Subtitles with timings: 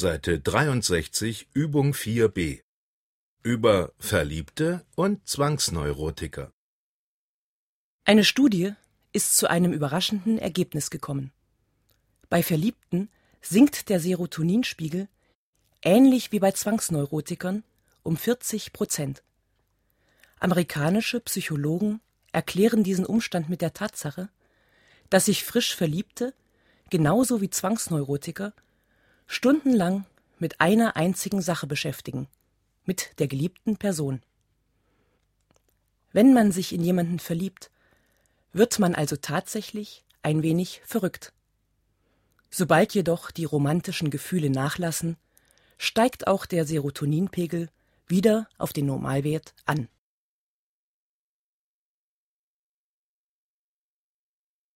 [0.00, 2.62] Seite 63, Übung 4b.
[3.42, 6.50] Über Verliebte und Zwangsneurotiker.
[8.06, 8.72] Eine Studie
[9.12, 11.32] ist zu einem überraschenden Ergebnis gekommen.
[12.30, 13.10] Bei Verliebten
[13.42, 15.06] sinkt der Serotoninspiegel
[15.82, 17.62] ähnlich wie bei Zwangsneurotikern
[18.02, 19.22] um 40 Prozent.
[20.38, 22.00] Amerikanische Psychologen
[22.32, 24.30] erklären diesen Umstand mit der Tatsache,
[25.10, 26.32] dass sich frisch Verliebte,
[26.88, 28.54] genauso wie Zwangsneurotiker,
[29.30, 30.06] stundenlang
[30.40, 32.26] mit einer einzigen Sache beschäftigen,
[32.84, 34.22] mit der geliebten Person.
[36.12, 37.70] Wenn man sich in jemanden verliebt,
[38.52, 41.32] wird man also tatsächlich ein wenig verrückt.
[42.50, 45.16] Sobald jedoch die romantischen Gefühle nachlassen,
[45.78, 47.68] steigt auch der Serotoninpegel
[48.08, 49.88] wieder auf den Normalwert an